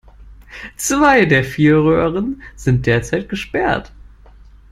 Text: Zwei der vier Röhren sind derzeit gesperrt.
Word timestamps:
Zwei 0.77 1.25
der 1.25 1.43
vier 1.43 1.77
Röhren 1.77 2.41
sind 2.55 2.87
derzeit 2.87 3.29
gesperrt. 3.29 3.91